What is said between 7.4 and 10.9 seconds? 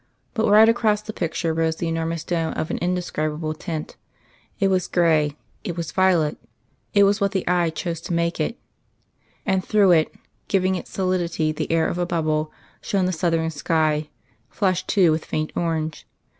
eye chose to make it and through it, giving its